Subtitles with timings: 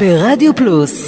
[0.00, 0.99] ברדיו פלוס.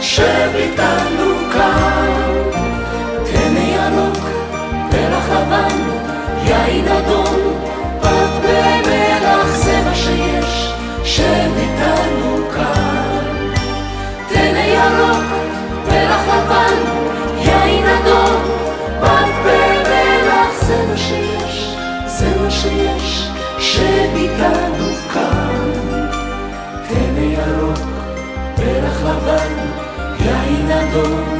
[0.00, 1.25] שב איתנו.
[30.96, 31.35] Lord.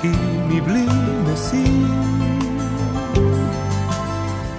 [0.00, 0.12] כי
[0.48, 0.86] מבלי
[1.24, 1.86] משים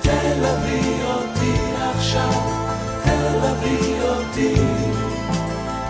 [0.02, 1.54] תלווי אותי
[1.96, 2.58] עכשיו,
[3.52, 4.56] אביב אותי.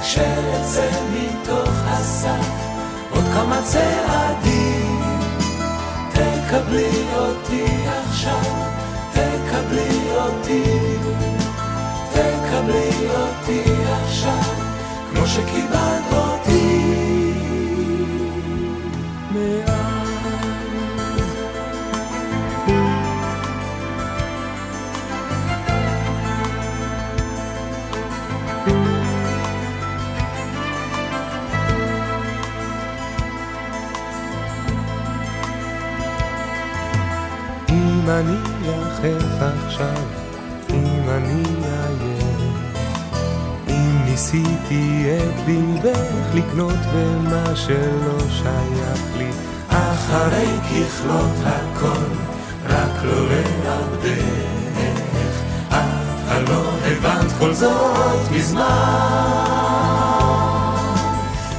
[0.01, 2.67] כשאצא מתוך הסף
[3.11, 5.01] עוד כמה צעדים.
[6.11, 7.66] תקבלי אותי
[47.65, 49.29] שלא שייך לי,
[49.69, 52.05] אחרי ככלות הכל,
[52.65, 53.29] רק לא
[53.65, 54.47] לאבדך.
[55.69, 58.67] את הלא הבנת כל זאת מזמן.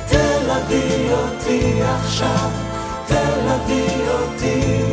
[0.07, 2.51] תלווי אותי עכשיו,
[3.07, 4.93] תלווי אותי.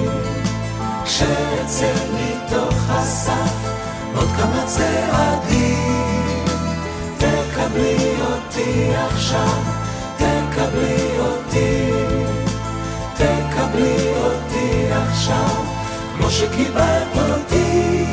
[1.06, 3.70] כשאצא מתוך הסף
[4.16, 6.46] עוד כמה צעדים
[7.18, 9.75] תקבלי אותי עכשיו,
[16.36, 18.06] שקיבלת אותי.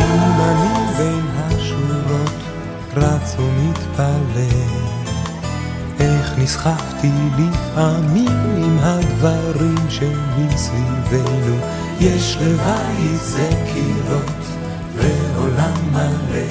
[0.00, 2.34] אם אני בין השורות
[2.96, 4.84] רץ ומתפלל
[6.00, 11.56] איך נסחפתי לפעמים עם הדברים שמסביבנו
[12.00, 14.44] יש לבית זה קירות
[14.96, 16.46] ועולם מלא.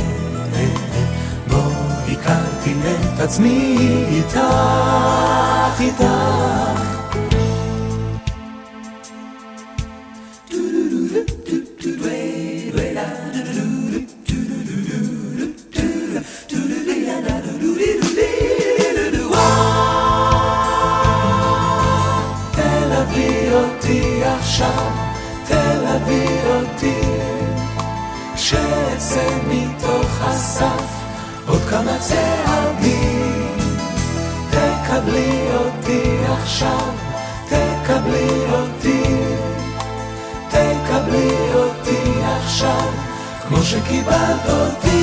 [1.47, 1.63] בו
[2.11, 2.73] הכרתי
[3.13, 3.77] את עצמי
[4.11, 4.39] איתך,
[5.79, 6.82] איתך
[43.81, 45.02] כמו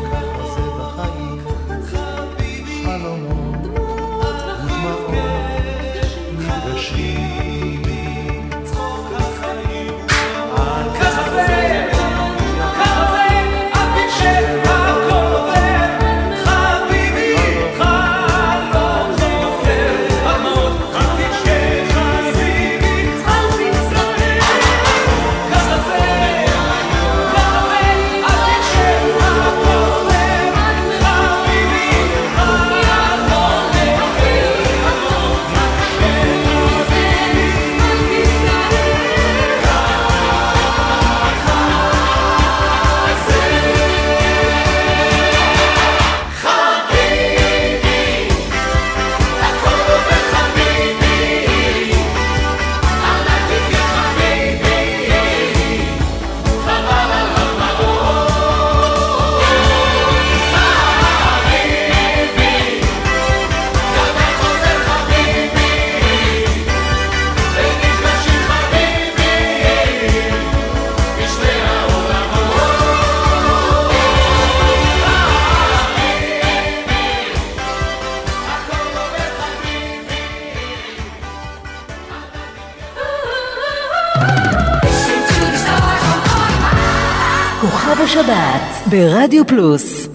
[88.91, 90.07] ברדיו פלוס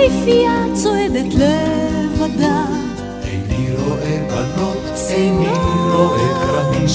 [0.00, 2.64] יפהפייה צועדת לבדה.
[3.24, 5.48] איני רואה בנות, איני
[5.92, 6.86] רואה כרמים,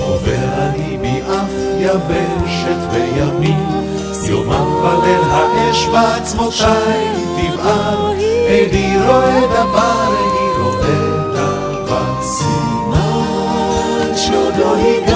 [0.00, 3.86] עובר אני מאף יבשת וימין.
[4.28, 7.06] יומם וליל האש בעצמותיי
[7.36, 8.12] תבער,
[8.48, 10.98] איני רואה דבר, איני רואה
[11.32, 12.22] דבר.
[12.22, 15.15] סימן שעוד לא הגע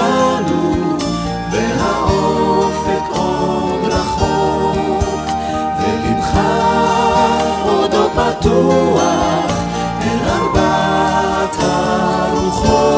[8.41, 9.51] פתוח
[10.01, 12.95] אל ארבעת הרוחות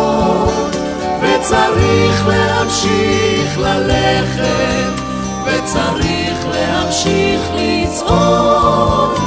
[1.21, 5.01] וצריך להמשיך ללכת
[5.45, 9.22] וצריך להמשיך לצעוד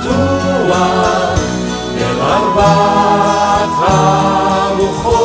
[0.00, 1.38] פתוח
[1.98, 3.70] אל ארבעת
[4.68, 5.22] המוחות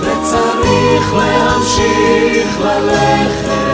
[0.00, 3.71] וצריך להמשיך ללכת.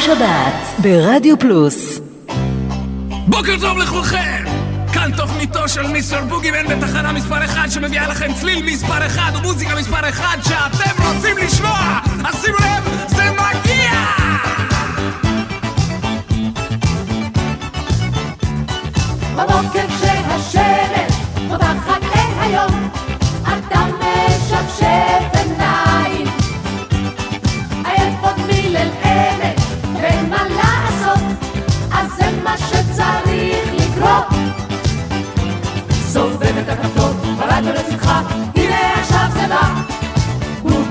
[0.00, 2.00] השבת ברדיו פלוס.
[3.26, 4.44] בוקר טוב לכולכם!
[4.92, 10.08] כאן תוכניתו של מיסטר בוגימן בתחנה מספר 1 שמביאה לכם צליל מספר 1 ומוזיקה מספר
[10.08, 11.98] 1 שאתם רוצים לשמוע!
[12.24, 13.92] אז שימו לב, זה מגיע!
[19.36, 20.09] בבוקר ש...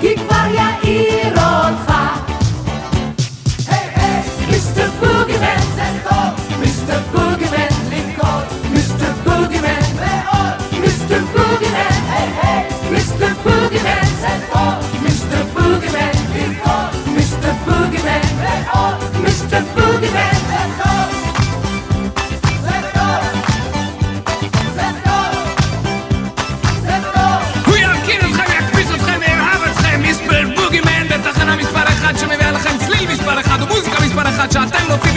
[0.01, 1.18] כי כבר יאיר.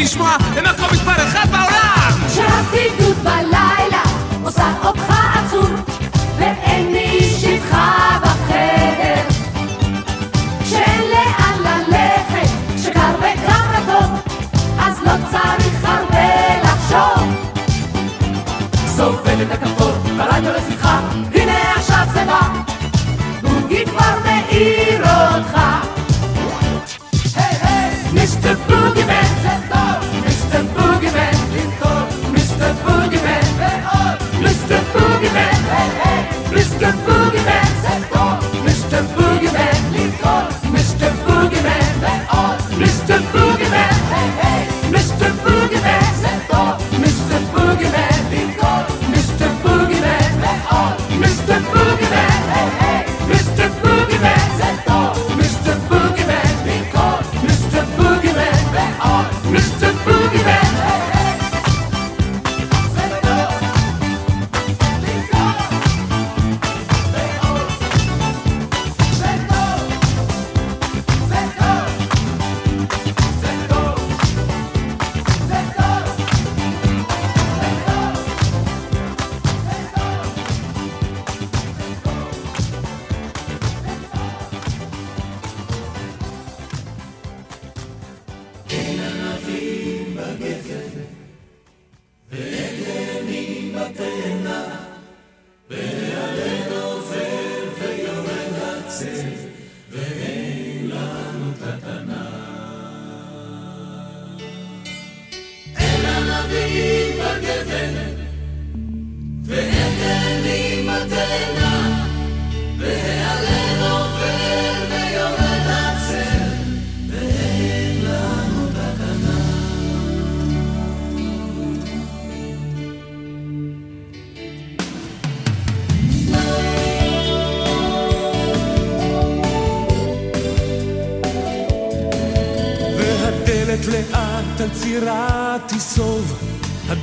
[0.03, 0.52] fiche-moi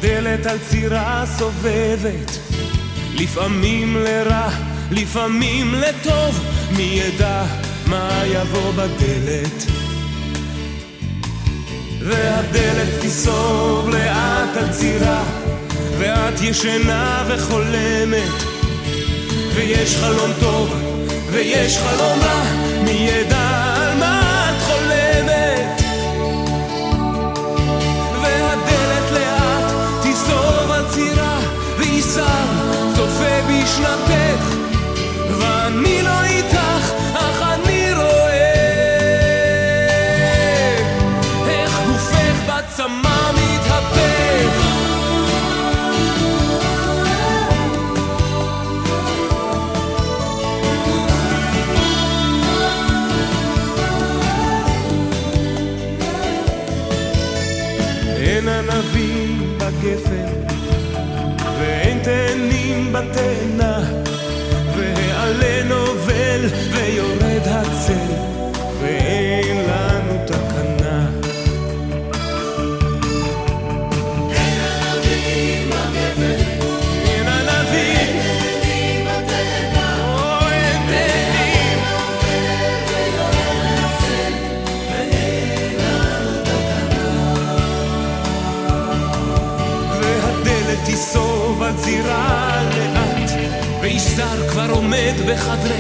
[0.01, 2.39] דלת על צירה סובבת,
[3.15, 4.49] לפעמים לרע,
[4.91, 6.43] לפעמים לטוב,
[6.77, 7.43] מי ידע
[7.85, 9.65] מה יבוא בדלת.
[11.99, 15.23] והדלת תיסוב לאט על צירה,
[15.97, 18.43] ואת ישנה וחולמת,
[19.55, 20.73] ויש חלום טוב,
[21.31, 22.43] ויש חלום רע,
[22.83, 23.38] מי ידע
[62.09, 63.79] תאנים בתאנה,
[64.77, 66.41] והעלה נובל
[95.29, 95.78] עומד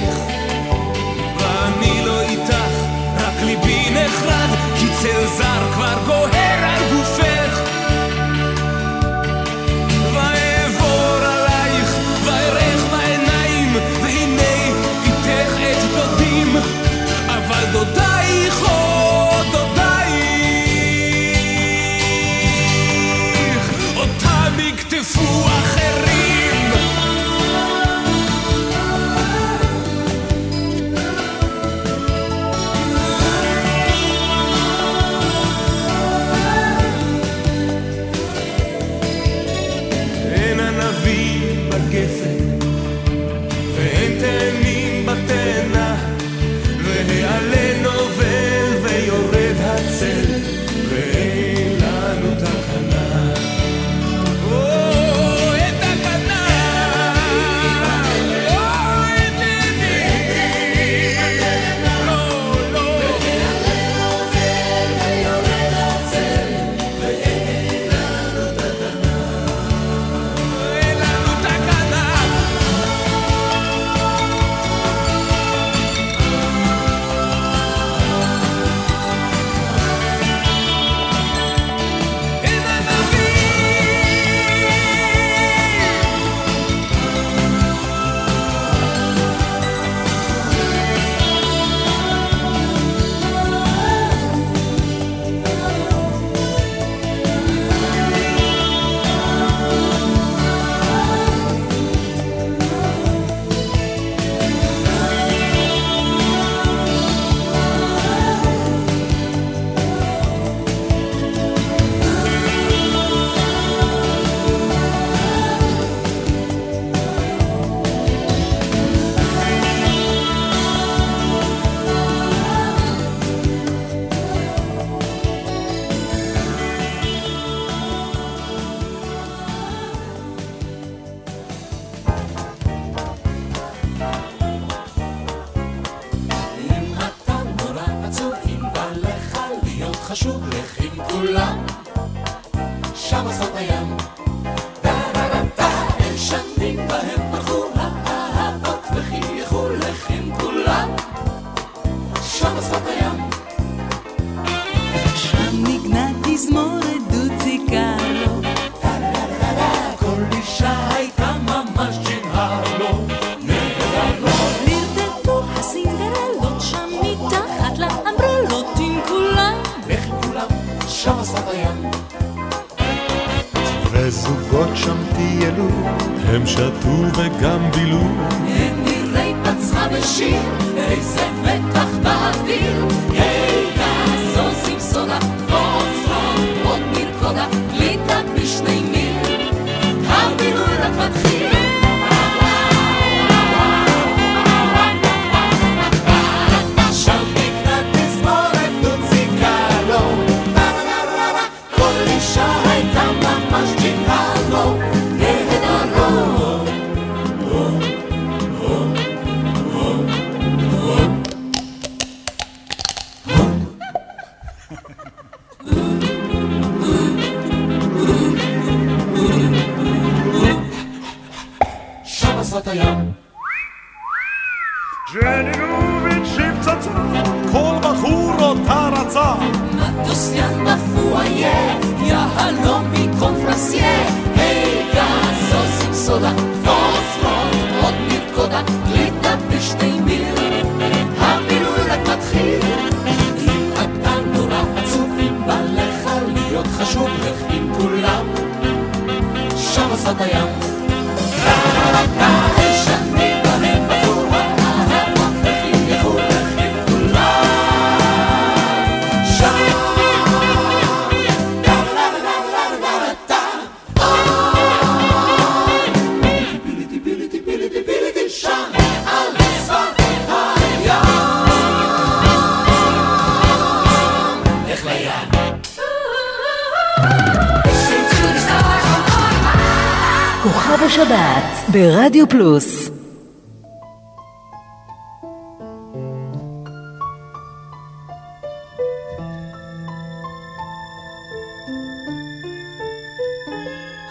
[281.79, 282.89] ברדיו פלוס.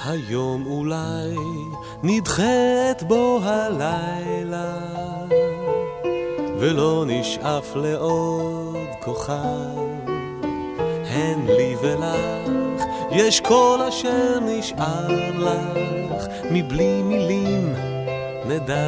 [0.04, 1.36] היום אולי
[2.02, 4.78] נדחית בו הלילה
[6.58, 9.78] ולא נשאף לעוד כוכב.
[11.06, 15.08] הן לי ולך יש כל אשר נשאר
[15.38, 16.97] לך מבלי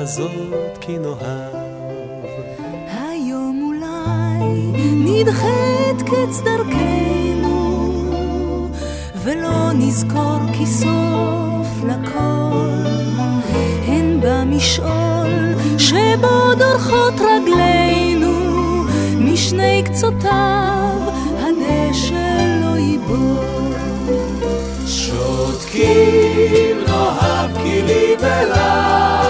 [0.00, 1.54] נדע זאת כי נאהב.
[3.08, 7.50] היום אולי נדחית קץ דרכנו
[9.22, 12.68] ולא נזכור כי סוף לכל.
[13.86, 18.32] הן במשעול שבו דורכות רגלינו
[19.18, 20.98] משני קצותיו
[21.38, 23.74] הדשא לא ייבול
[24.86, 29.29] שותקים נאהב כי לי ולך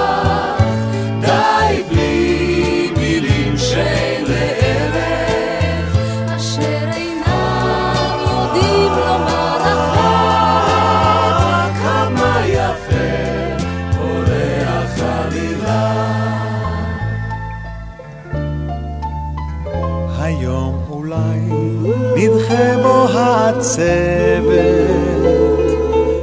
[23.78, 24.90] העצבת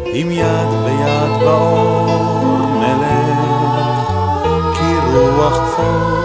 [0.05, 4.11] עם יד ביד באור נלך
[4.73, 6.17] כי רוח כפור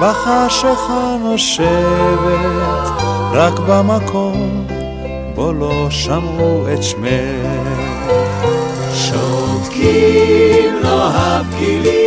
[0.00, 2.88] בחשיכה נושבת
[3.32, 4.66] רק במקום
[5.34, 7.64] בו לא שמעו את שמך.
[8.94, 12.03] שותקים נאהב כי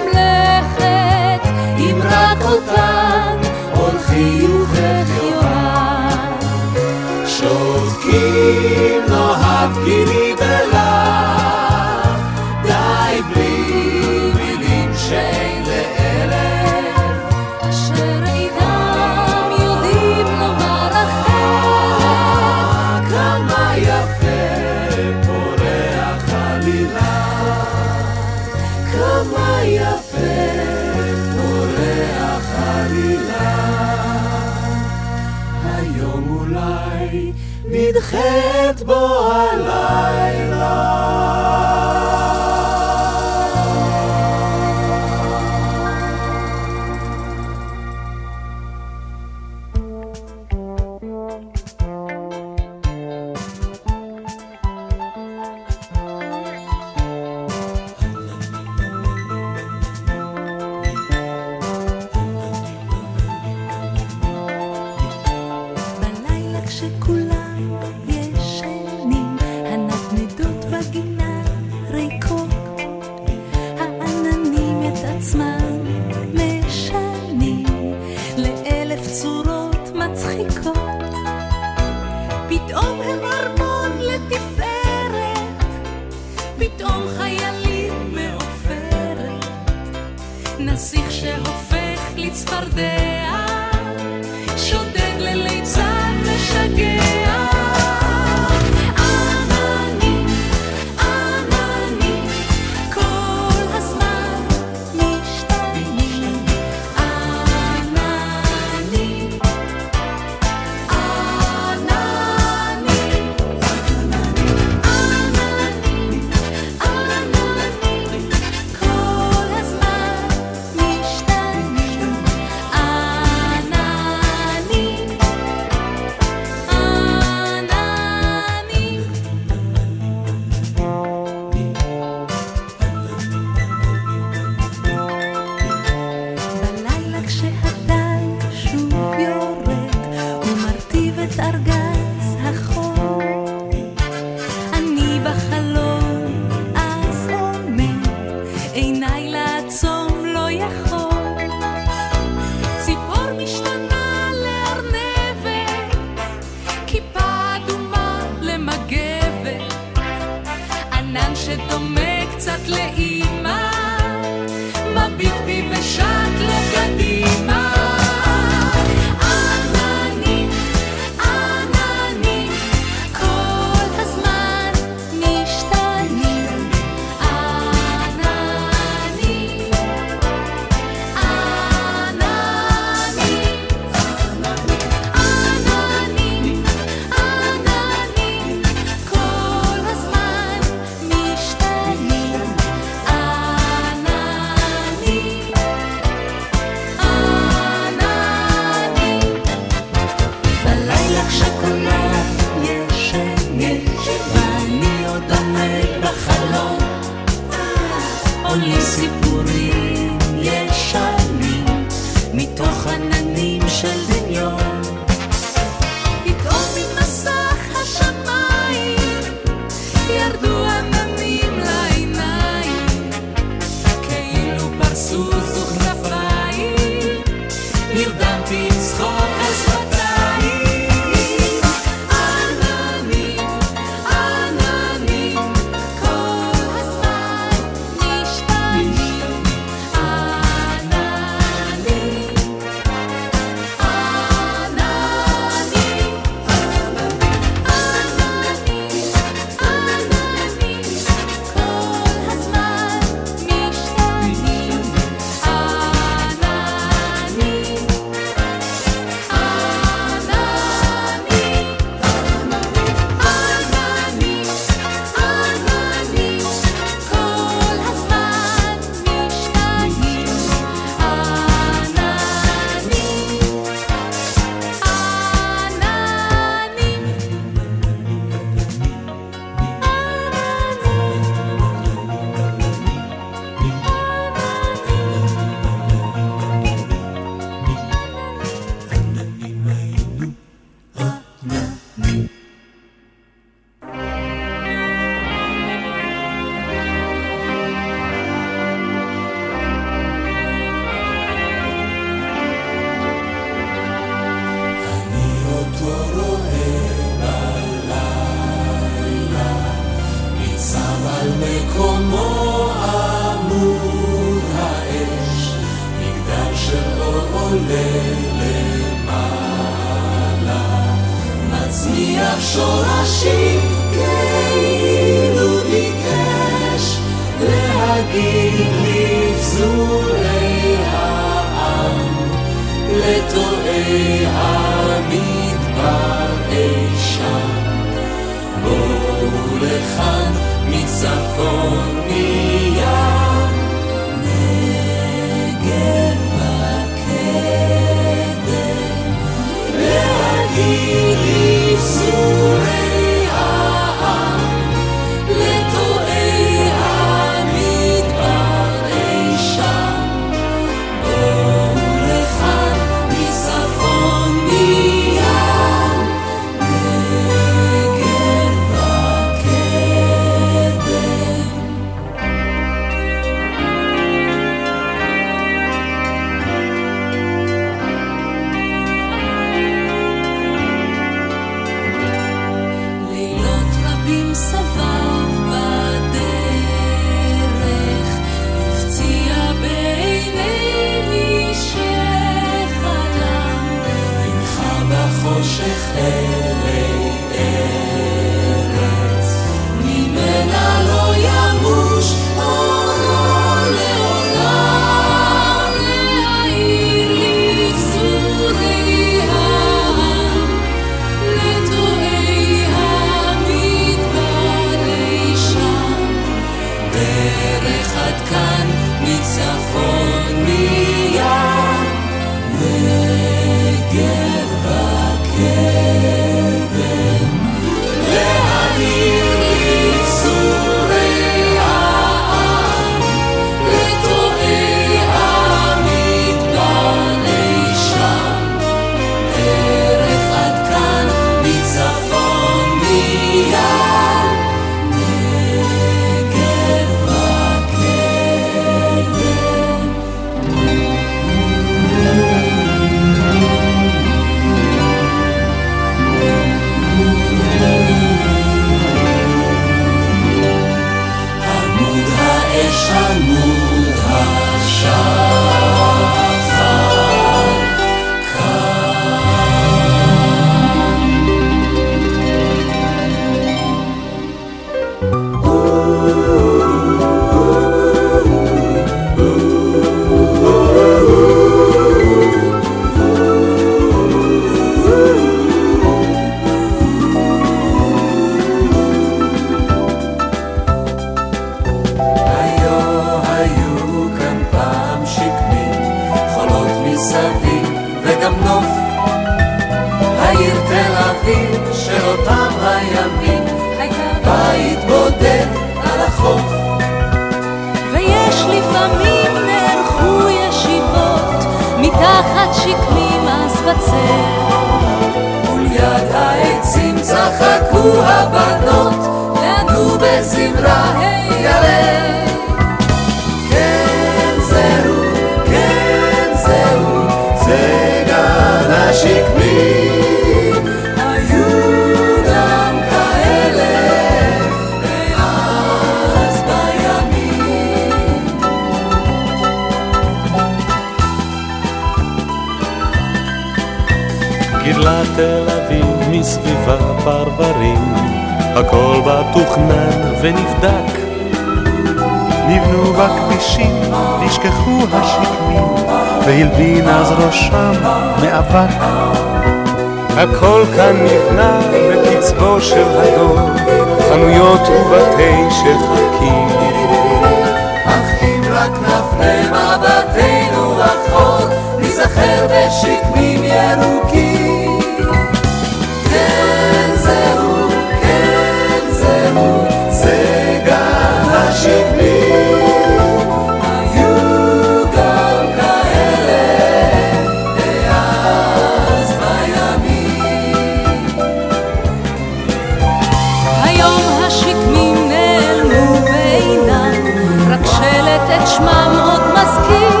[598.56, 600.00] נשמע מאוד מזכיר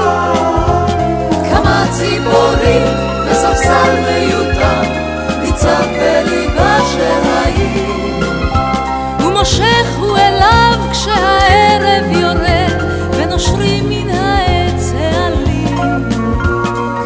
[1.50, 2.82] כמה ציפורים
[3.26, 4.82] וספסל מיותר
[5.42, 8.24] ניצב בליבה של העיר.
[9.20, 12.82] ומושך הוא אליו כשהערב יורד
[13.16, 16.08] ונושרים מן העץ העלים.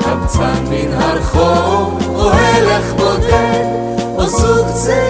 [0.00, 3.64] קבצן מן הרחוב או הלך בודד
[4.16, 5.09] או זוג צעיר.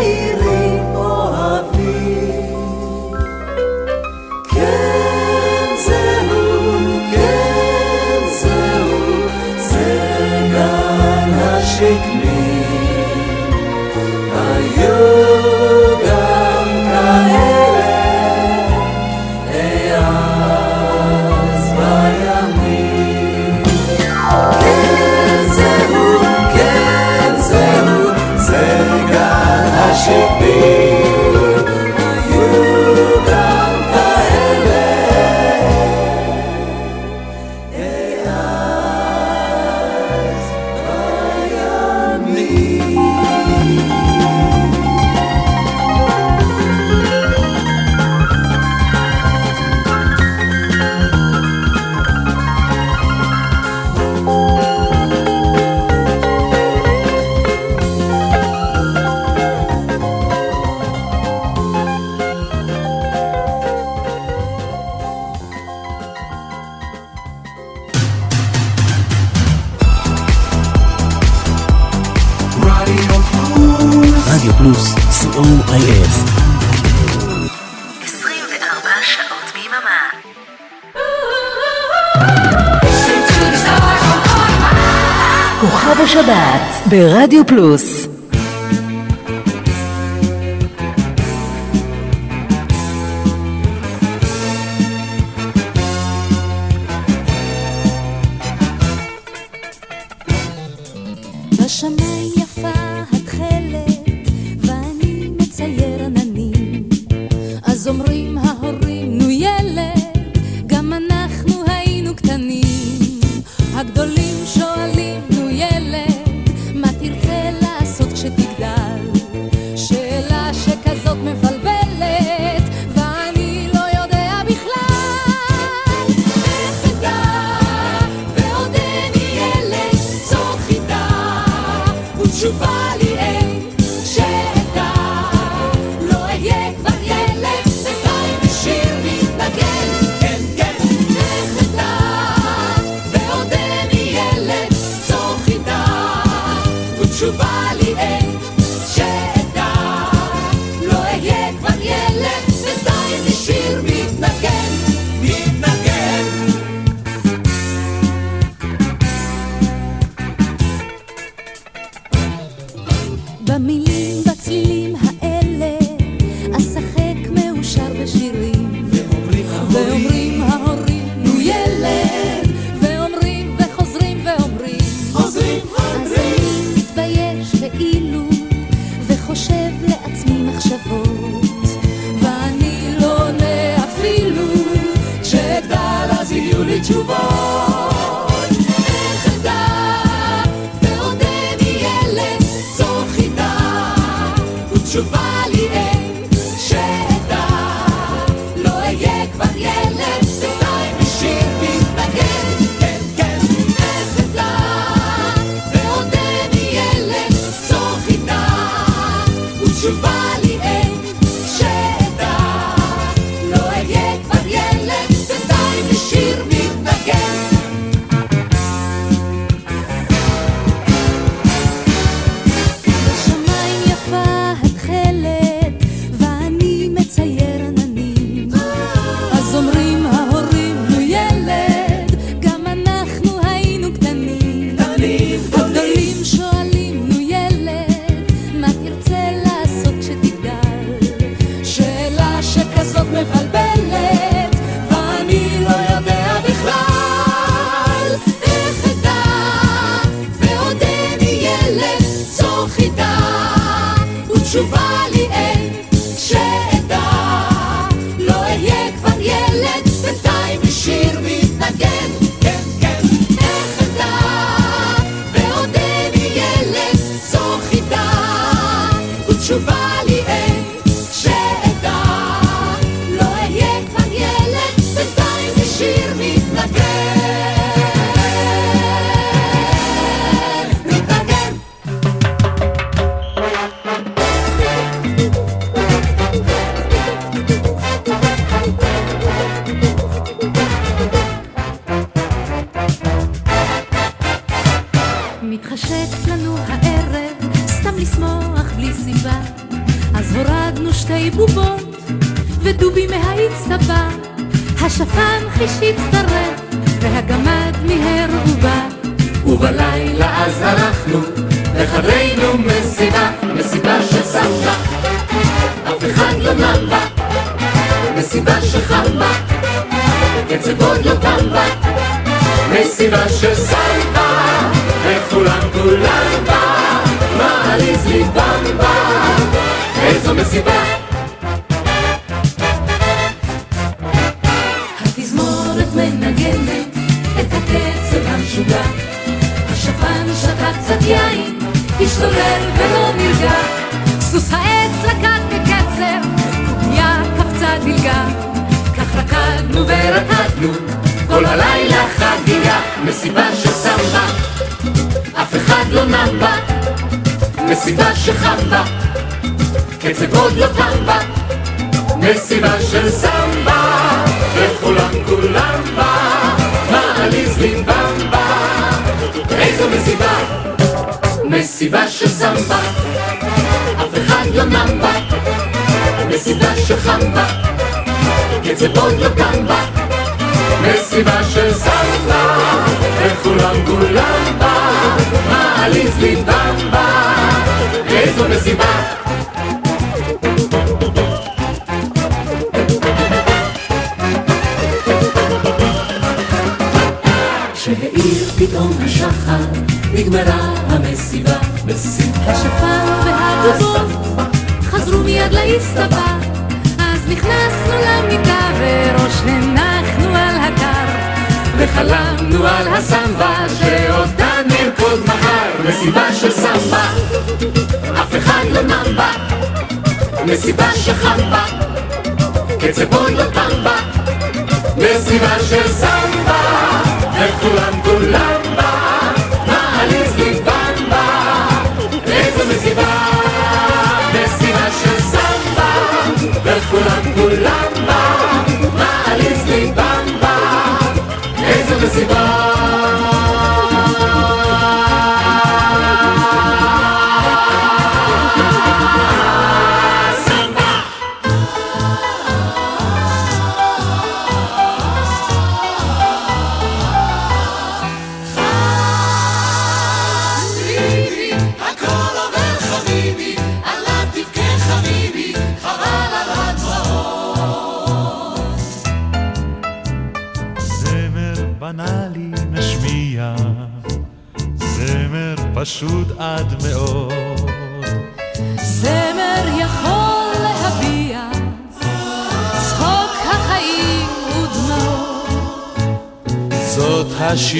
[86.21, 88.10] שבת ברדיו פלוס.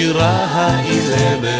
[0.01, 1.50] השירה האילמת,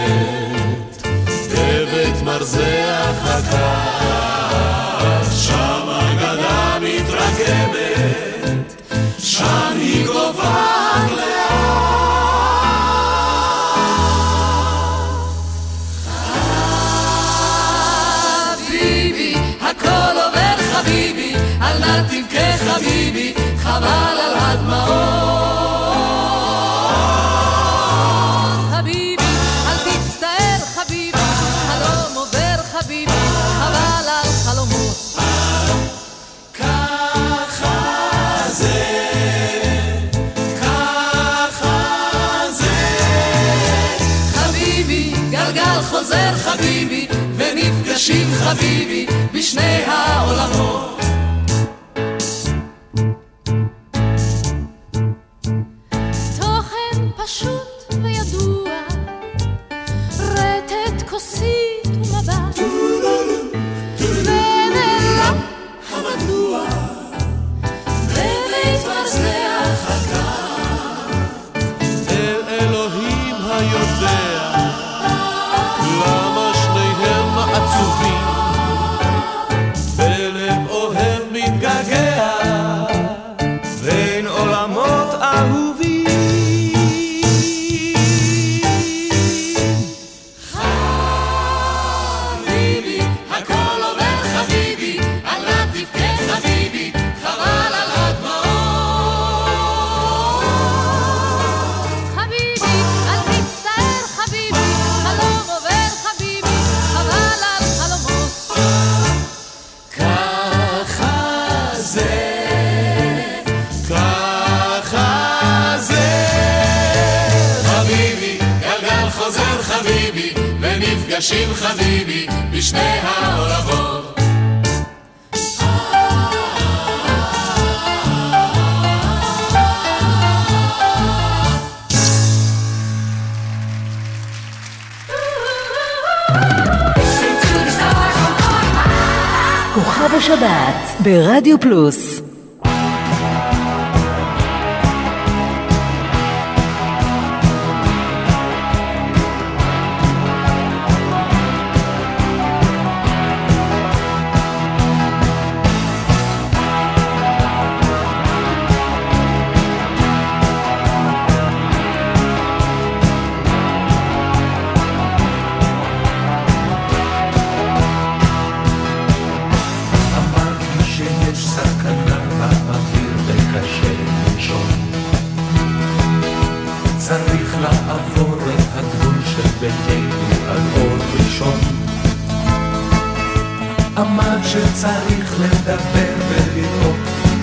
[183.98, 186.96] אמר שצריך לדבר ולראות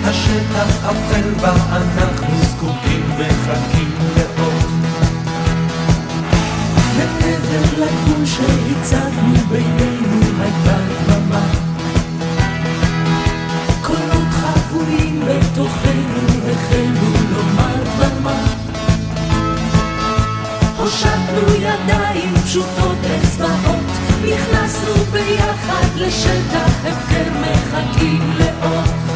[0.03, 4.69] השטח אפל ואנחנו זקוקים מחכים לאות
[6.97, 10.77] מעבר לגבול שהצבנו בינינו הייתה
[11.07, 11.45] דממה.
[13.81, 18.45] קולות חבויים בתוכנו החלו לומר דממה.
[20.77, 23.28] הושטנו ידיים פשוטות אל
[24.51, 29.08] נכנסנו ביחד לשטח הפקר מחכים לאות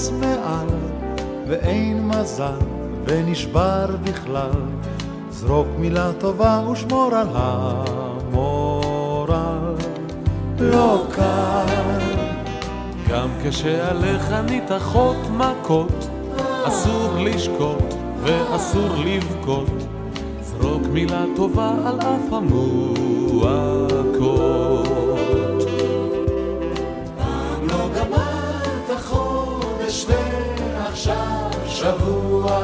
[0.00, 0.68] רובץ מעל,
[1.48, 2.58] ואין מזל
[3.06, 4.50] ונשבר בכלל,
[5.30, 8.64] זרוק מילה טובה ושמור על המורל.
[10.60, 11.98] לא קל.
[13.08, 16.08] גם כשעליך ניתחות מכות,
[16.64, 19.86] אסור לשקוט ואסור לבכות.
[20.42, 23.80] זרוק מילה טובה על אף המועקות.
[31.10, 32.60] ועכשיו שבוע.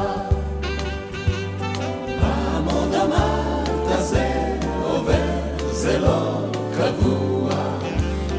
[2.21, 4.29] פעם עוד אמרת זה
[4.83, 5.15] עובר,
[5.71, 6.41] זה לא
[6.79, 7.51] קבוע.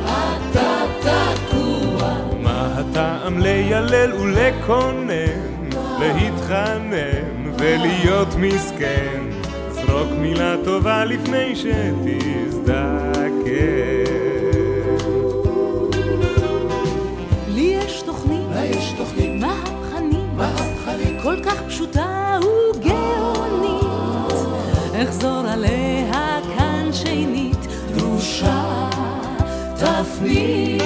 [0.04, 2.18] אתה תקוע.
[2.42, 5.70] מה הטעם לילל ולקונן,
[6.00, 9.24] להתחנן ולהיות מסכן?
[9.72, 12.88] זרוק מילה טובה לפני שתזדקן.
[21.58, 22.40] כך פשוטה
[22.76, 23.84] וגאונית.
[25.04, 28.90] אחזור עליה כאן שנית, דרושה
[29.76, 30.82] תפנית.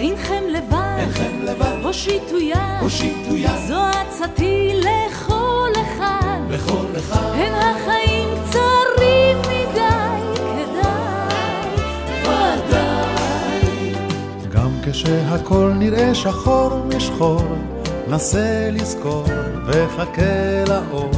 [0.00, 6.40] אינכם לבד, אינכם לבד, הושיטו יד, הושיטו יד, זו עצתי לכל אחד.
[6.50, 11.76] לכל אחד, הן החיים קצרים מדי, כדאי,
[12.22, 13.94] ודאי.
[14.48, 17.42] גם כשהכל נראה שחור משחור,
[18.14, 19.24] נסה לזכור
[19.66, 21.10] וחכה לאור.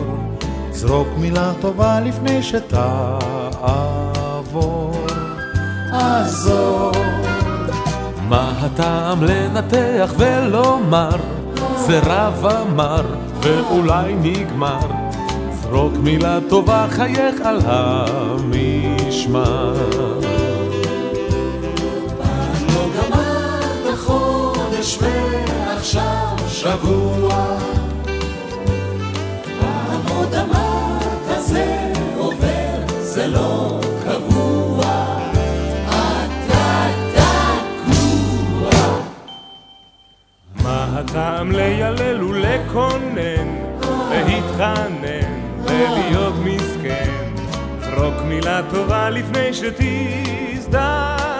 [0.70, 3.86] זרוק מילה טובה לפני שתעבור.
[5.93, 6.93] עזור.
[8.28, 11.16] מה הטעם לנתח ולומר,
[11.77, 13.02] זה רב אמר
[13.43, 14.89] ואולי נגמר.
[15.62, 19.74] זרוק מילה טובה, חייך על המשמר.
[22.74, 26.15] לא גמרת חודש ועכשיו
[26.66, 27.59] שבוע.
[29.60, 30.01] פעם
[30.34, 35.06] אמרת זה עובר, זה לא קבוע.
[35.86, 38.70] אתה תקוע.
[40.62, 43.48] מה הטעם לילל ולקונן,
[44.10, 47.34] להתחנן ולהיות מסכן?
[47.80, 51.35] זרוק מילה טובה לפני שתזדקן.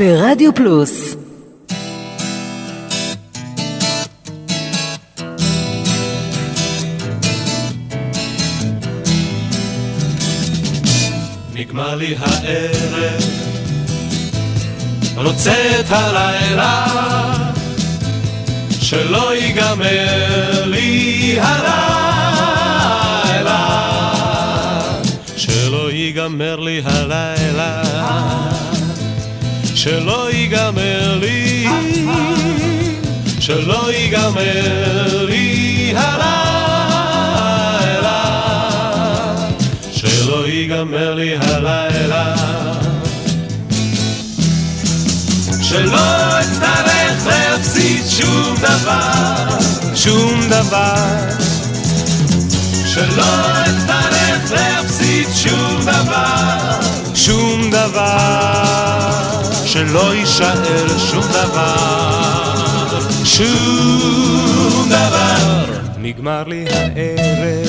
[0.00, 1.16] ברדיו פלוס.
[11.54, 13.22] נגמר לי הערב,
[15.16, 16.86] רוצה את הלילה,
[18.80, 22.80] שלא ייגמר לי הלילה,
[25.36, 27.82] שלא ייגמר לי הלילה,
[29.82, 31.66] שלא ייגמר לי,
[33.40, 36.22] שלא ייגמר לי הלילה.
[39.92, 42.36] שלא ייגמר לי הלילה.
[45.62, 49.58] שלא אצטרך להפסיד שום דבר,
[49.94, 51.06] שום דבר.
[52.86, 56.80] שלא אצטרך להפסיד שום דבר,
[57.14, 59.19] שום דבר
[59.72, 62.54] שלא יישאר שום דבר,
[63.24, 65.64] שום דבר.
[65.98, 67.68] נגמר לי הערב,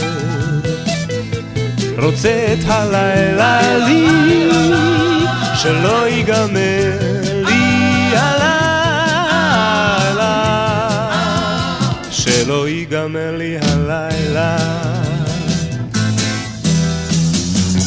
[1.97, 4.49] רוצה את הלילה לי,
[5.55, 6.97] שלא ייגמר
[7.45, 9.51] לי הלילה,
[12.11, 14.57] שלא ייגמר לי הלילה.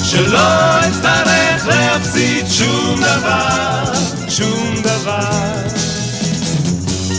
[0.04, 3.84] שלא אצטרך להפסיד שום דבר,
[4.28, 5.54] שום דבר.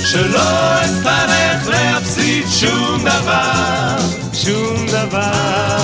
[0.06, 3.96] שלא אצטרך להפסיד שום דבר,
[4.34, 5.78] שום דבר.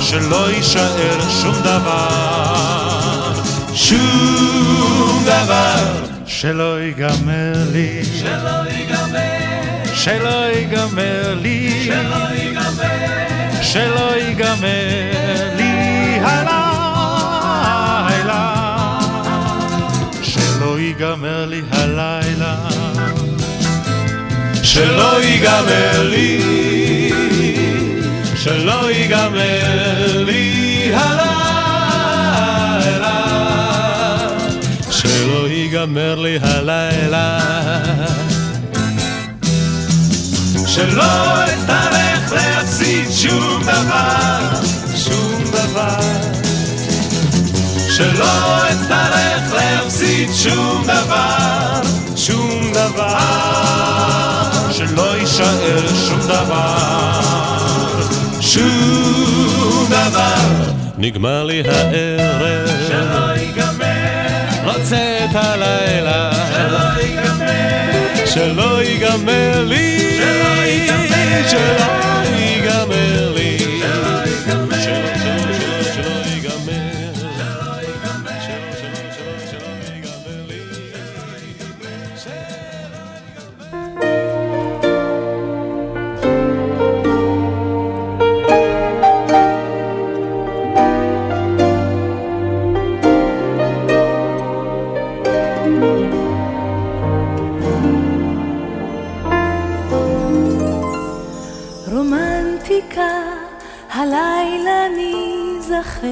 [0.00, 3.32] שלא יישאר שום דבר,
[3.74, 6.04] שום דבר.
[6.26, 16.63] שלא ייגמר לי, שלא ייגמר, שלא ייגמר לי, שלא ייגמר, שלא ייגמר לי הלילה,
[20.98, 22.56] ייגמר לי הלילה,
[24.62, 27.10] שלא ייגמר לי,
[28.36, 31.24] שלא ייגמר לי הלילה,
[34.90, 37.38] שלא ייגמר לי הלילה,
[40.66, 44.38] שלא אצטרך להפסיד שום דבר,
[44.96, 46.00] שום דבר,
[47.96, 49.54] שלא אצטרך
[50.26, 51.80] להפסיד שום דבר,
[52.16, 57.20] שום דבר, שלא יישאר שום דבר,
[58.40, 60.72] שום דבר.
[60.98, 71.48] נגמר לי הערב, שלא ייגמר, רוצה את הלילה, שלא ייגמר, שלא ייגמר לי, שלא ייגמר,
[71.48, 72.13] שלא
[101.94, 103.10] רומנטיקה,
[103.90, 106.08] הלילה ניזכר.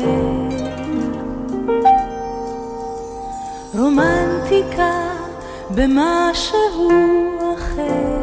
[3.74, 4.92] רומנטיקה
[5.70, 6.90] במשהו
[7.54, 8.22] אחר.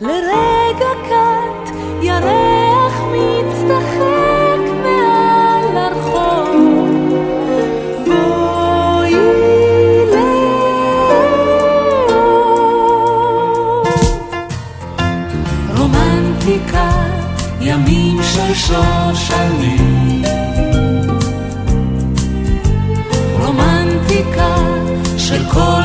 [0.00, 2.51] לרגע קט ירח
[18.52, 18.76] ימים של
[19.14, 20.22] שושנים.
[23.40, 24.56] רומנטיקה
[25.18, 25.82] של כל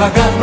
[0.00, 0.39] богат.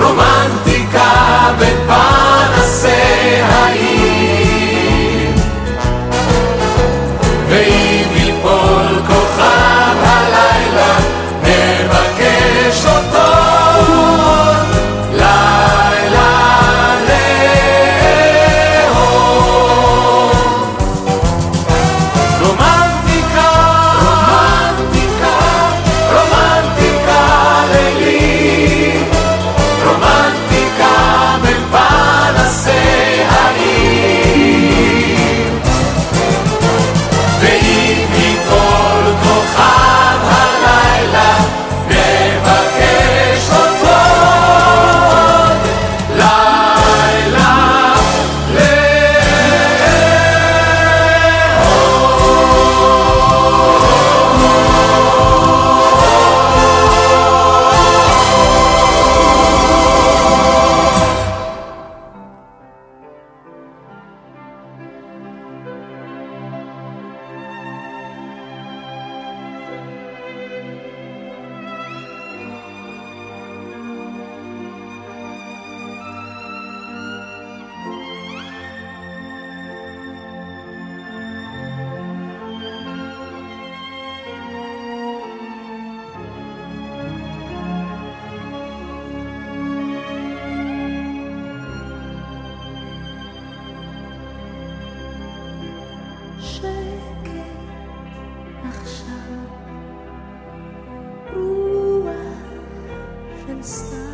[103.67, 104.06] stars.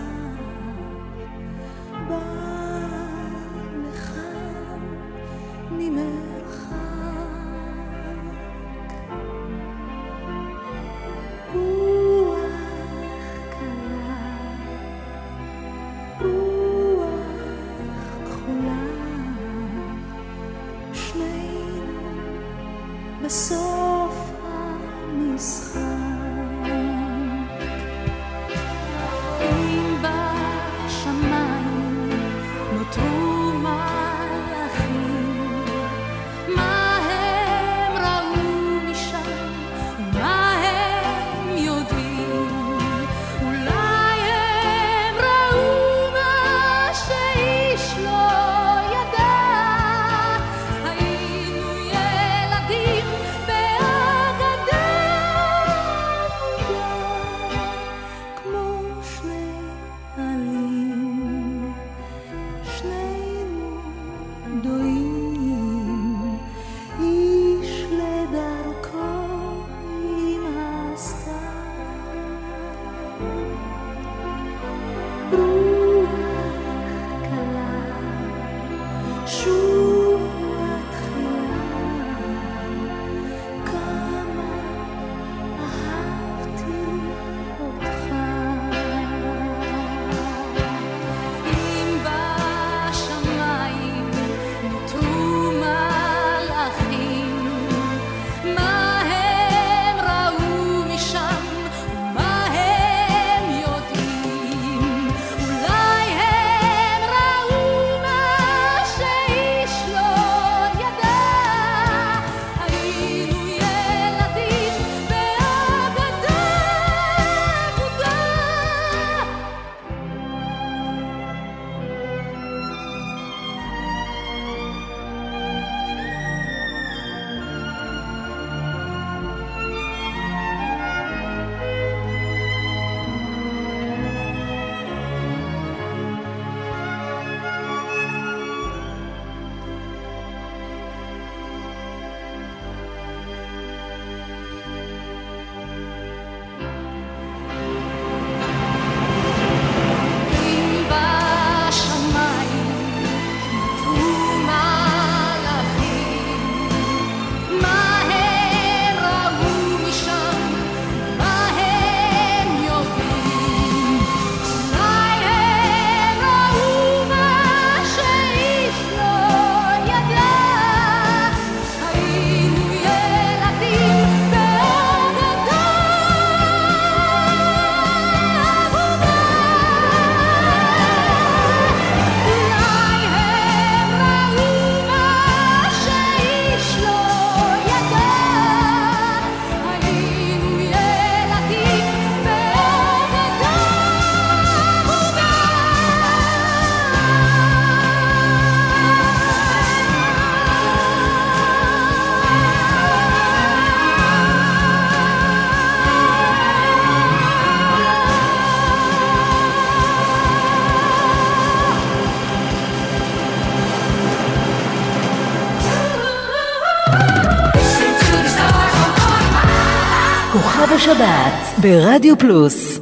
[220.84, 222.80] השבת ברדיו פלוס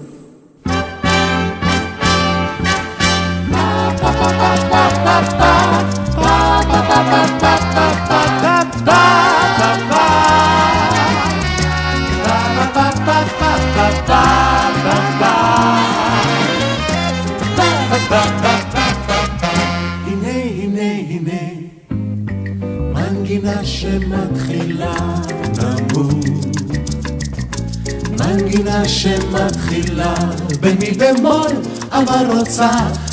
[32.01, 32.69] אבל רוצה,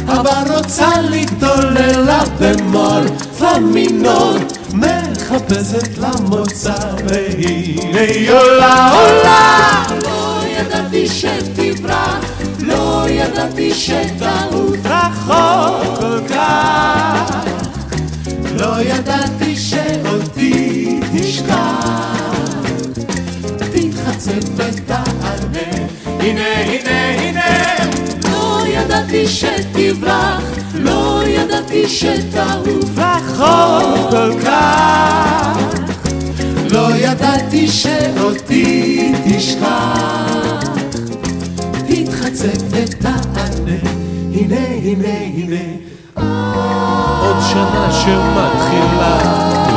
[0.07, 3.07] אבל רוצה לגדול אלה במול,
[3.39, 4.39] פמינול,
[4.73, 6.75] מחפשת למוצא,
[7.07, 9.85] והנה היא עולה עולה.
[10.05, 12.19] לא ידעתי שתברח,
[12.61, 17.45] לא ידעתי שתעוף רחוק כל כך,
[18.55, 22.25] לא ידעתי שאותי תשכח,
[23.59, 25.89] תתחצף ותענה.
[26.21, 27.28] הנה, הנה, הנה.
[29.09, 30.43] ידעתי שתברח,
[30.75, 35.59] לא ידעתי שתעוף רחוק כל כך.
[36.71, 40.61] לא ידעתי שאותי תשכח,
[41.89, 43.79] תתחצף ותענה.
[44.33, 45.65] הנה, הנה,
[47.21, 49.19] עוד שנה שמתחילה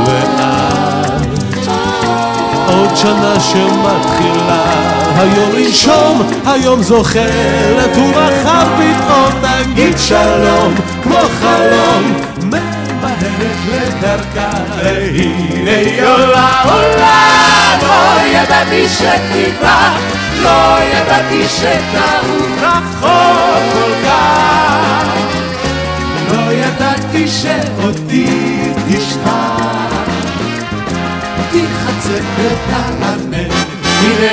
[0.08, 1.22] לאט.
[2.68, 12.14] עוד שנה שמתחילה היום לנשום, היום זוכרת ומחר פתאום נגיד שלום כמו חלום
[12.44, 17.32] ממהרת לדרכה והנה היא עולה עולה
[17.82, 25.06] לא ידעתי שתברח לא ידעתי שתעוף רחוק כל כך.
[26.32, 28.26] לא ידעתי שאותי
[28.90, 29.92] תשכח
[31.52, 33.16] תחצף ותענה
[34.22, 34.28] לא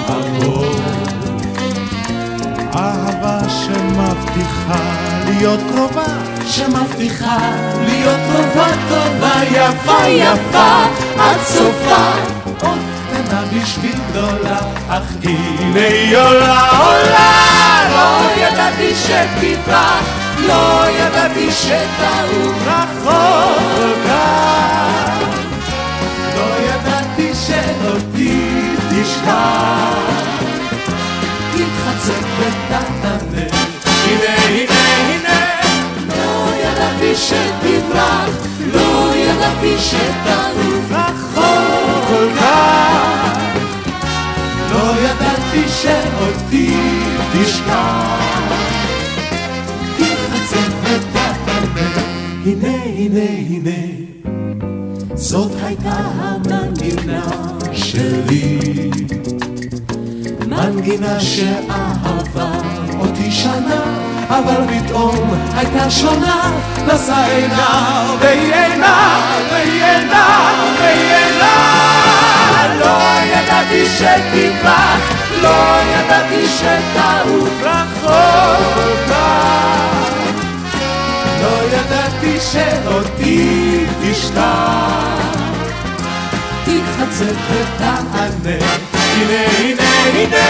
[0.08, 0.87] הכל
[2.74, 4.82] אהבה שמבטיחה
[5.24, 6.06] להיות קרובה,
[6.46, 7.38] שמבטיחה
[7.84, 10.82] להיות טובה טובה יפה יפה
[11.18, 12.10] עד סופה
[12.44, 12.78] עוד
[13.10, 14.58] קטנה בשביל גדולה
[14.88, 17.58] אך הנה היא עולה עולה.
[17.90, 20.02] לא ידעתי שתברח
[20.46, 25.22] לא ידעתי שתעוף רחוק כל כך
[26.36, 30.37] לא ידעתי שאותי תשכח
[31.98, 33.46] תתחצף ותענה
[34.04, 35.38] הנה הנה הנה
[36.08, 38.30] לא ידעתי שתברח
[38.74, 43.38] לא ידעתי שתעוף רחוק כל כך
[44.72, 46.76] לא ידעתי שאותי
[47.32, 48.52] תשכח
[49.96, 51.90] תתחצף ותענה
[52.44, 53.94] הנה הנה הנה
[55.14, 57.22] זאת הייתה המנגינה
[57.72, 58.58] שלי
[60.58, 62.50] מנגינה שאהבה
[63.00, 63.82] אותי שנה,
[64.28, 66.50] אבל פתאום הייתה שונה,
[66.86, 69.20] נשא עינה והיא עינה,
[69.50, 71.78] והיא עינה, והיא עינה.
[72.80, 75.12] לא ידעתי שתברח,
[75.42, 80.12] לא ידעתי שתעוף רחוק כל כך.
[81.42, 84.42] לא ידעתי שאותי תשכח,
[86.64, 88.97] תתחצף ותענה.
[89.18, 90.46] הנה הנה הנה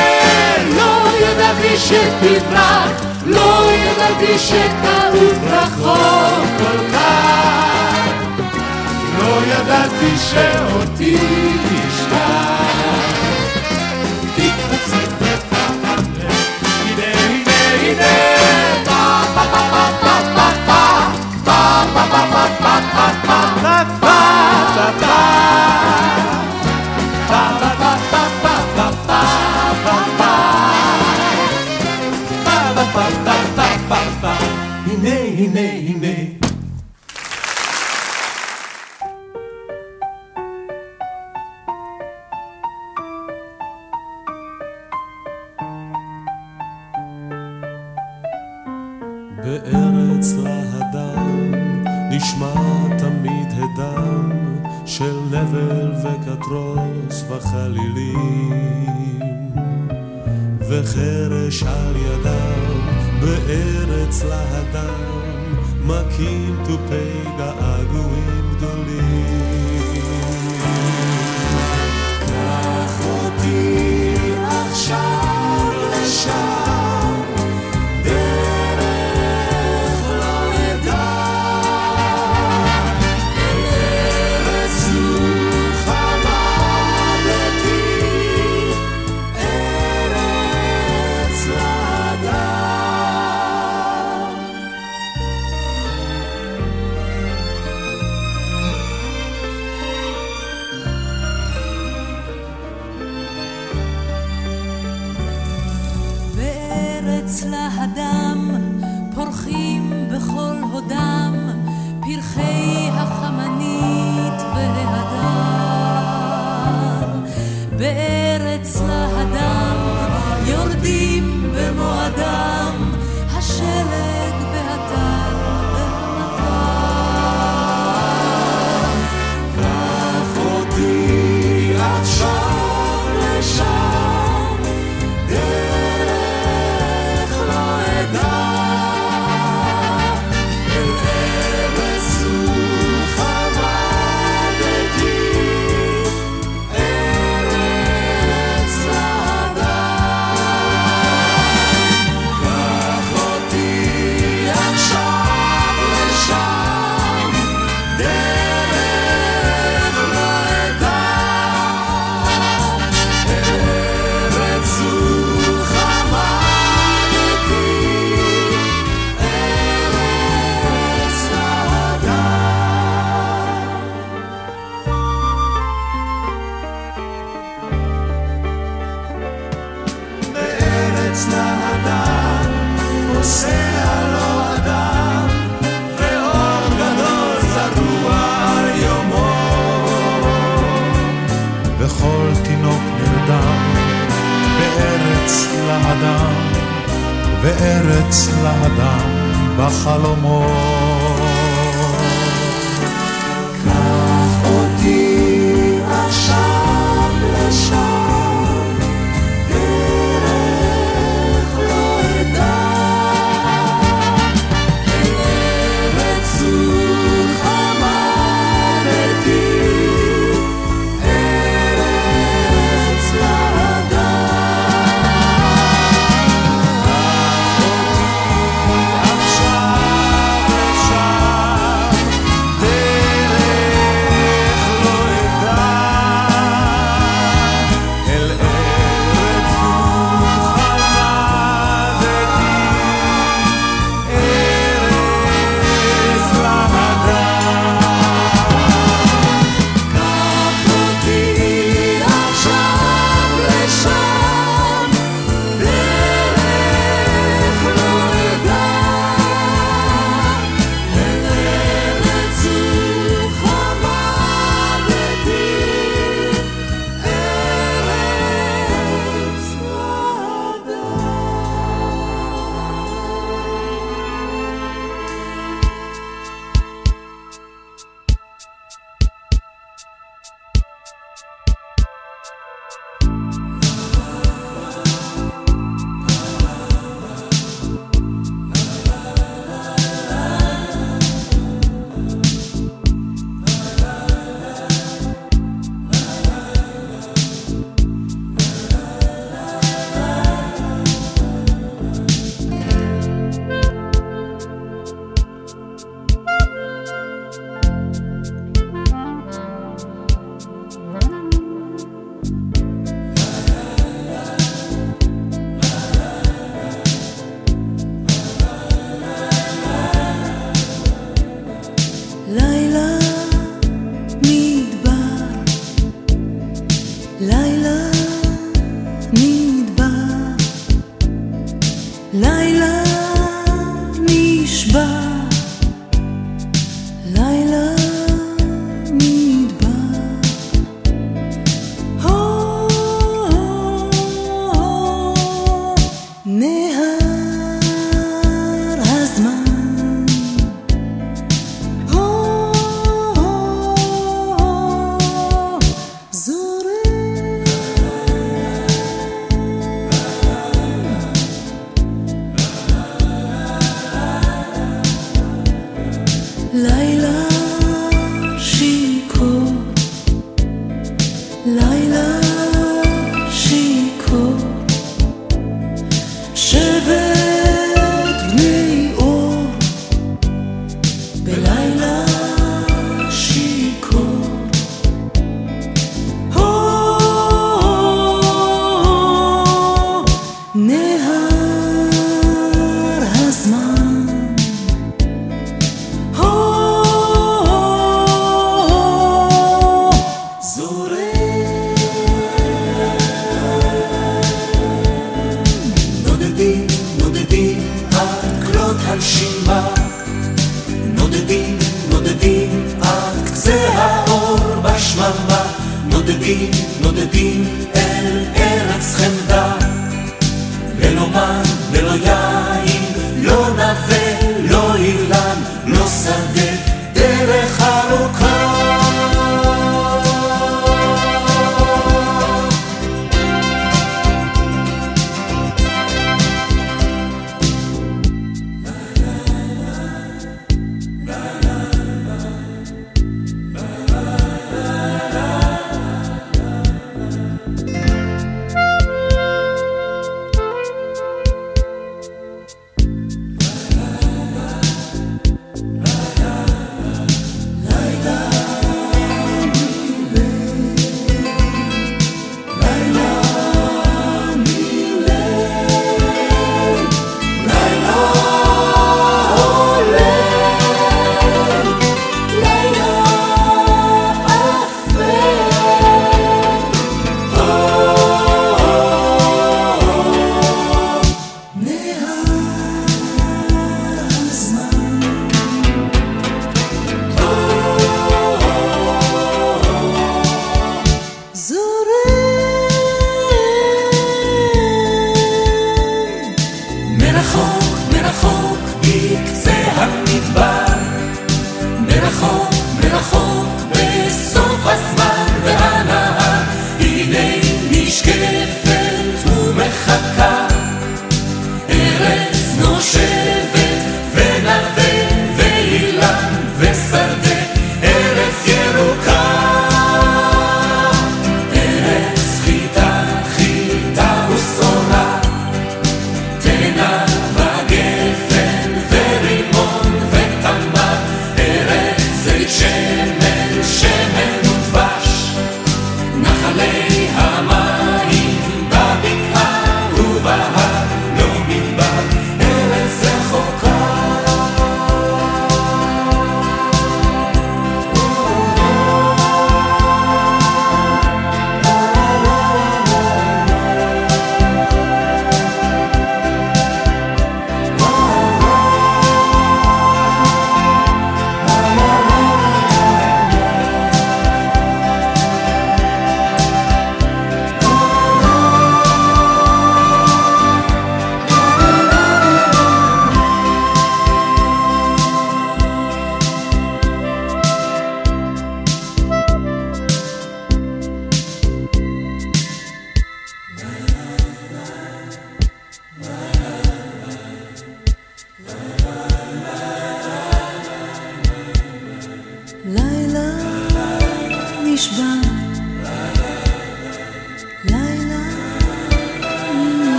[0.77, 2.91] לא ידעתי שתברח
[3.27, 8.13] לא ידעתי שתעוף רחוק כל כך
[9.19, 10.78] לא ידעתי שאותי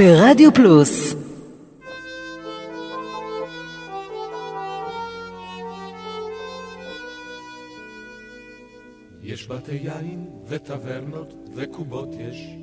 [0.00, 1.14] ברדיו פלוס.
[9.22, 12.56] יש בתי יין וטברנות וקובות יש.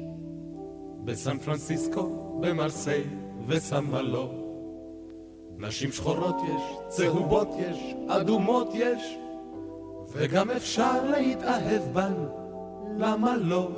[1.06, 3.04] בסן פרנסיסקו, במרסיי
[3.48, 4.30] וסן מלו
[5.58, 7.78] נשים שחורות יש, צהובות יש,
[8.08, 9.18] אדומות יש.
[10.12, 12.14] וגם אפשר להתאהב בן,
[12.98, 13.70] למה לא?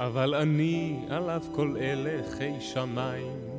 [0.00, 3.56] אבל אני על אף כל אלה חי שמיים.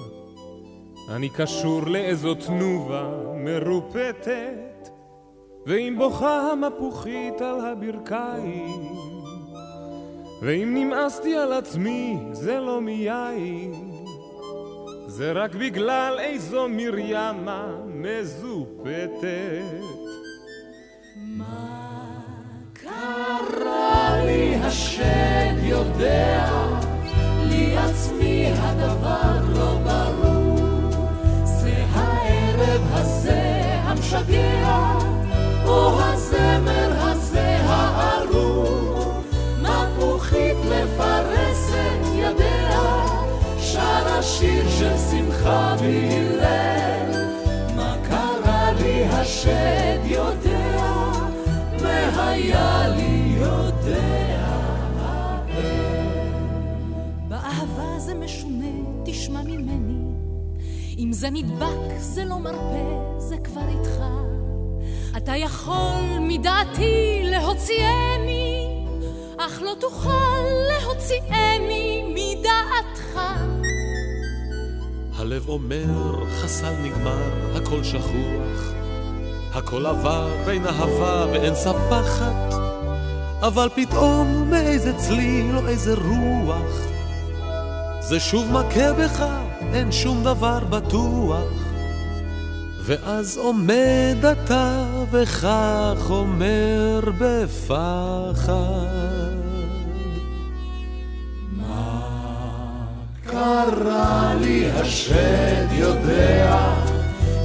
[1.09, 4.89] אני קשור לאיזו תנובה מרופטת
[5.65, 8.81] ואם בוכה המפוחית על הברכיים.
[10.41, 13.73] ואם נמאסתי על עצמי זה לא מיין.
[15.07, 19.29] זה רק בגלל איזו מרימה מזופתת
[22.73, 26.45] קרה לי השד יודע,
[27.43, 30.89] לי עצמי הדבר לא ברור.
[31.43, 33.41] זה הערב הזה
[33.83, 34.93] המשגע,
[35.65, 39.21] או הזמר הזה הארור.
[39.61, 43.05] מפוחית מפרסת ידיה,
[43.57, 47.27] שרה שיר של שמחה והלל.
[47.75, 50.93] מה קרה לי השד יודע,
[51.79, 52.78] והיה
[59.11, 60.13] תשמע ממני.
[60.97, 64.03] אם זה נדבק, זה לא מרפא, זה כבר איתך.
[65.17, 68.85] אתה יכול מדעתי להוציאני,
[69.37, 73.19] אך לא תוכל להוציאני מדעתך.
[75.17, 78.73] הלב אומר, חסל נגמר, הכל שכוח.
[79.53, 82.53] הכל עבר, אין אהבה ואין ספחת.
[83.41, 86.89] אבל פתאום מאיזה צליל או איזה רוח,
[88.09, 89.25] זה שוב מכה בך,
[89.73, 91.43] אין שום דבר בטוח.
[92.85, 98.53] ואז עומד אתה וכך אומר בפחד.
[103.25, 106.73] קרה לי השד יודע,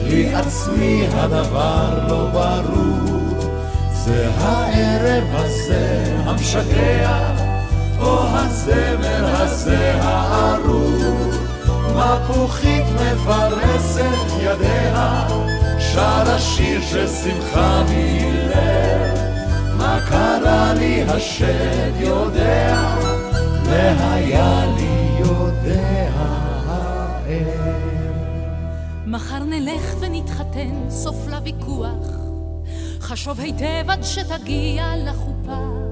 [0.02, 3.50] לי עצמי הדבר לא ברור.
[3.92, 7.43] זה הערב הזה המשגע,
[8.04, 11.30] או הזמר הזה הארור.
[11.96, 15.26] מפוחית מפרסת ידיה,
[15.78, 19.14] שרה שיר של שמחה והלל.
[19.76, 22.96] מה קרה לי השד יודע,
[23.64, 26.10] והיה לי יודע
[26.66, 27.72] האל.
[29.06, 32.06] מחר נלך ונתחתן, סוף לוויכוח.
[33.00, 35.83] חשוב היטב עד שתגיע לחופה.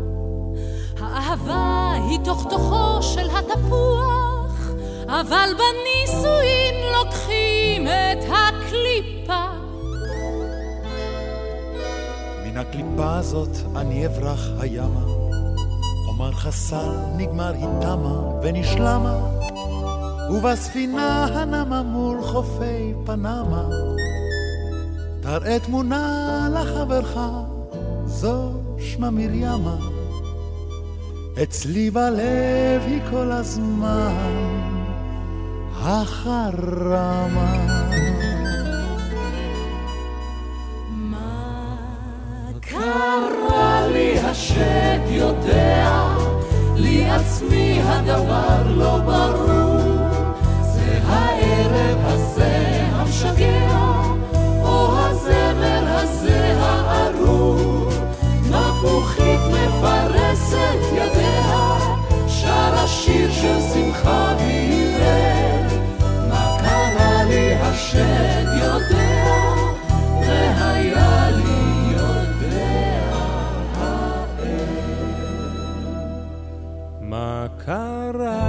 [1.12, 4.68] האהבה היא תוך תוכו של התפוח,
[5.06, 9.44] אבל בנישואין לוקחים את הקליפה.
[12.44, 15.04] מן הקליפה הזאת אני אברח הימה,
[16.08, 19.18] אומר חסל נגמר היא תמה ונשלמה,
[20.30, 23.68] ובספינה הנמה מול חופי פנמה,
[25.20, 27.18] תראה תמונה לחברך,
[28.04, 29.76] זו שמה מרימה,
[31.40, 34.12] אצלי בלב היא כל הזמן
[35.74, 37.52] החרמה.
[42.60, 46.06] קרה לי השד יודע,
[46.76, 50.08] לי עצמי הדבר לא ברור.
[50.62, 53.62] זה הערב הזה המשגע,
[59.50, 61.21] מפרסת
[62.92, 65.66] שרה שיר של שמחה והלל.
[66.28, 69.44] מה קרה לי השד יודע,
[70.20, 73.10] והיה לי יודע
[77.00, 78.41] מה קרה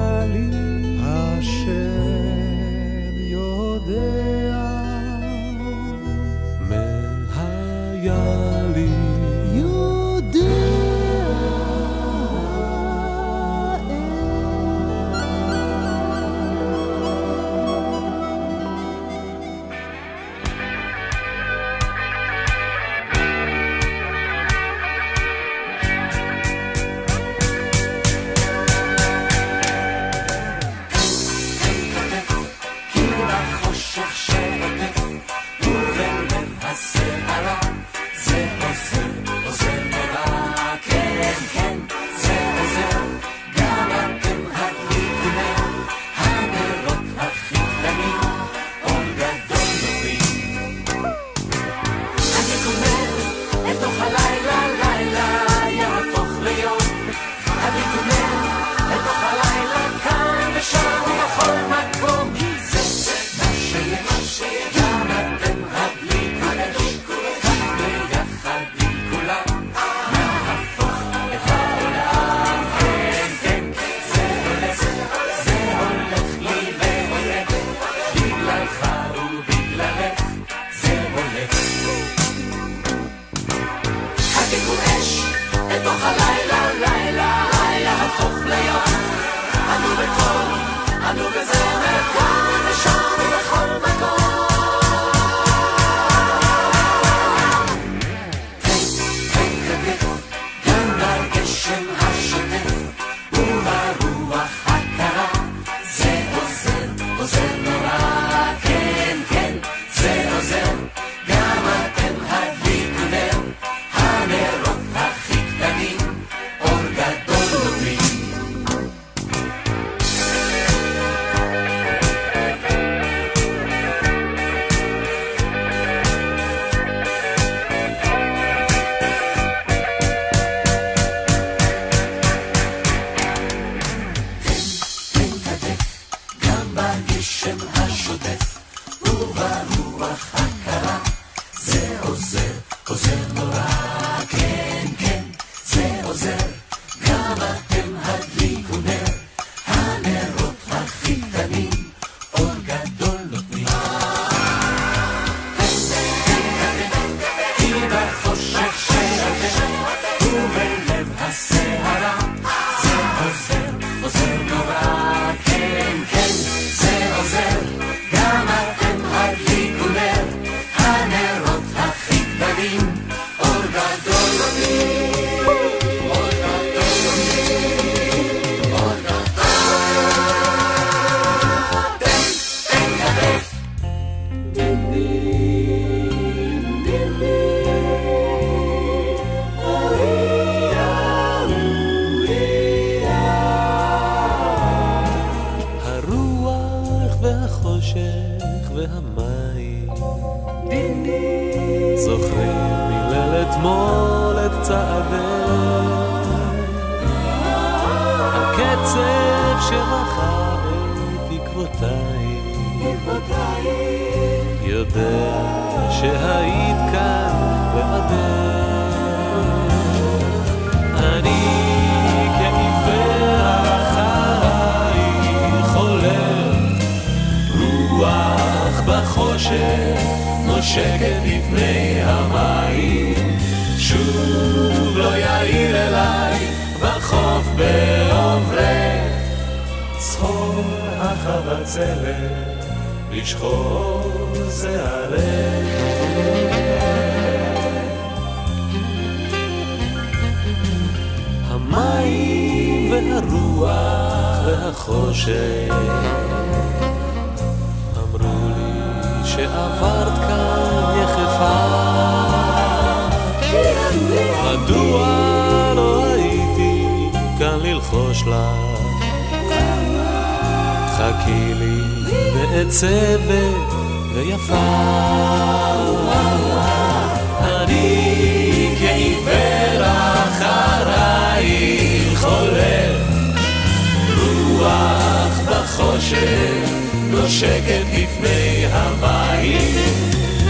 [287.44, 289.76] שקט לפני הבית.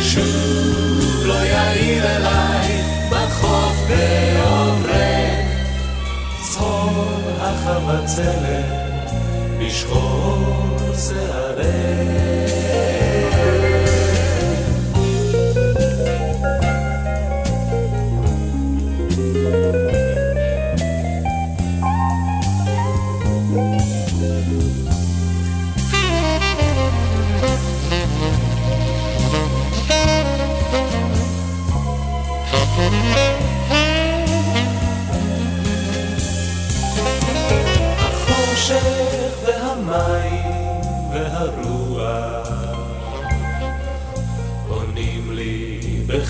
[0.01, 5.25] שוב לא יאיר אליי בחוף ועוברי
[6.43, 7.05] צחור
[7.39, 9.11] החבצלת
[9.59, 12.62] בשחור שערי.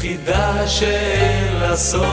[0.04, 2.04] חידה שאין לה סוף.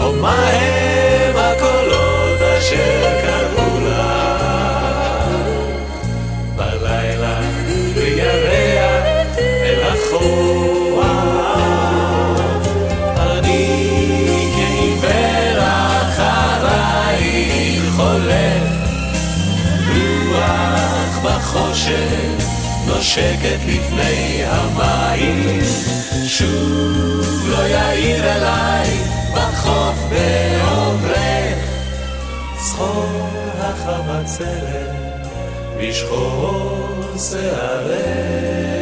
[0.00, 4.36] או מה הם הקולות אשר קראו לה
[6.56, 7.40] בלילה
[7.94, 11.08] בירח אל החורף.
[13.16, 13.66] אני
[14.56, 15.58] כעיוור
[16.48, 18.68] אחרייך חולף,
[19.94, 22.37] רוח בחושך
[23.02, 25.60] שקט לפני המים.
[26.26, 28.90] שוב לא יאיר אליי
[29.34, 31.58] בחוף בעוברך
[32.56, 35.26] צחור החמצלת
[35.80, 38.77] בשחור שערך.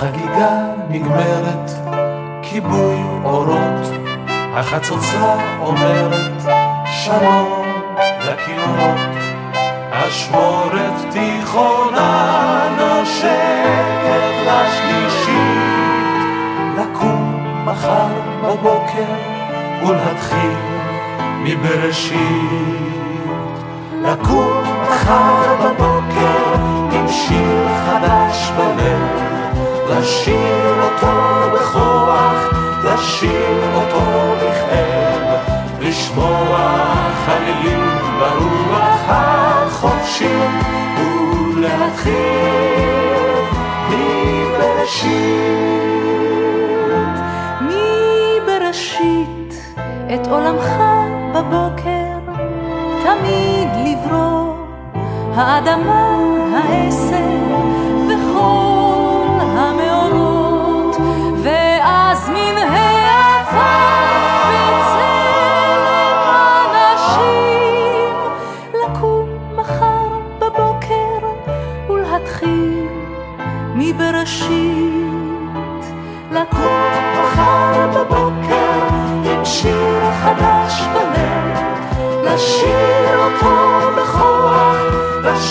[0.00, 1.70] החגיגה נגמרת,
[2.42, 3.90] כיבוי אורות,
[4.28, 6.42] החצוצה אומרת
[6.84, 7.62] שלום
[8.20, 9.16] לכינורות,
[9.90, 15.36] אשמורת תיכונה נושקת לשלישית,
[16.78, 18.08] לקום מחר
[18.42, 19.14] בבוקר
[19.86, 20.56] ולהתחיל
[21.44, 23.00] מבראשית.
[24.02, 26.54] לקום מחר בבוקר
[26.92, 29.29] עם שיר חדש בלב,
[29.90, 31.16] לשיר אותו
[31.54, 32.50] בכוח,
[32.84, 34.00] לשיר אותו
[34.36, 35.38] בכאב,
[35.80, 36.58] לשמוע
[37.26, 37.84] חלילים
[38.18, 40.50] ברוח החופשית
[41.56, 42.14] ולהתחיל
[43.88, 45.30] מבראשית.
[47.60, 49.54] מבראשית
[50.14, 50.70] את עולמך
[51.34, 52.18] בבוקר
[53.04, 54.54] תמיד לברוא,
[55.34, 56.18] האדמה,
[56.54, 57.20] העשר
[58.08, 58.89] וכל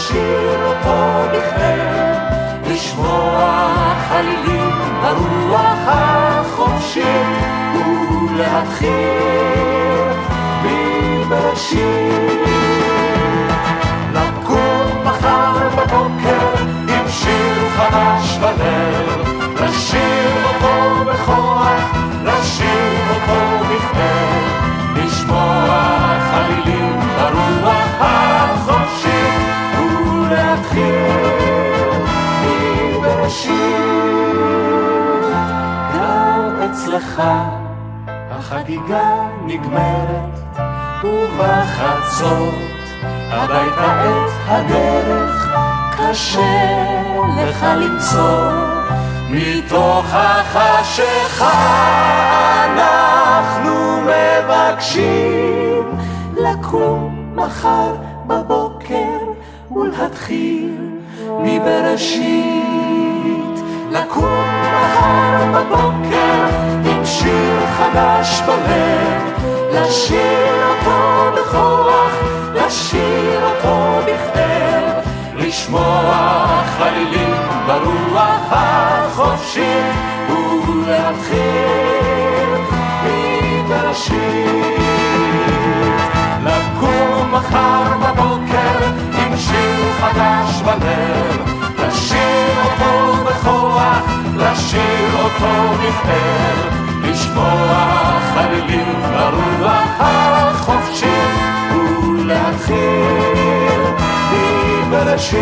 [0.09, 3.73] לשיר אותו בכאב, לשמוע
[4.09, 4.71] חלילים
[5.01, 7.05] ברוח החופשית,
[8.33, 8.89] ולהתחיל
[10.63, 12.39] מבראשית.
[14.13, 19.27] לקום מחר בבוקר עם שיר חדש בלב,
[19.61, 24.59] לשיר אותו בכוח, לשיר אותו בכאב.
[24.95, 27.78] לשמוע חלילים ברוח
[33.29, 33.51] מבראשית.
[35.95, 37.23] גם אצלך
[38.31, 40.59] החגיגה נגמרת
[41.03, 42.53] ובחצות
[43.31, 45.47] הביתה את הדרך
[45.97, 46.83] קשה
[47.37, 48.51] לך למצוא
[49.29, 51.53] מתוך החשיכה
[52.65, 55.83] אנחנו מבקשים
[56.37, 57.95] לקום מחר
[58.27, 59.19] בבוקר
[59.75, 60.77] ולהתחיל
[61.43, 62.68] מבראשית.
[63.91, 66.45] לקום מחר בבוקר
[66.85, 69.21] עם שיר חדש בלב,
[69.73, 72.13] לשיר אותו בכוח,
[72.53, 77.35] לשיר אותו בכתב, לשמוע חלילים
[77.67, 79.95] ברוח החופשית
[80.29, 81.79] ולהתחיל.
[86.43, 91.48] לקום מחר בבוקר עם שיר חדש בלב,
[92.63, 94.03] אותו בכוח,
[94.35, 101.09] לשיר אותו בכתב, לשמוע חלילים ברוח החופשית
[102.03, 102.79] ולהתחיל
[104.87, 105.39] מבראשית,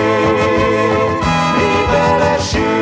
[1.57, 2.77] מבראשית.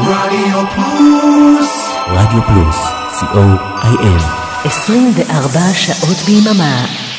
[0.00, 1.90] רדיו פלוס.
[2.08, 2.78] רדיו פלוס,
[3.20, 7.09] co.il 24 שעות ביממה.